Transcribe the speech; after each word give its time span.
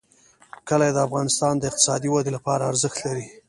کلي 0.67 0.89
د 0.93 0.97
افغانستان 1.07 1.53
د 1.57 1.63
اقتصادي 1.69 2.09
ودې 2.11 2.31
لپاره 2.37 2.67
ارزښت 2.71 2.97
لري. 3.07 3.25